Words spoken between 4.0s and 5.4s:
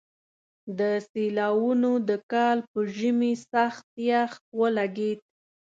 يخ ولګېد.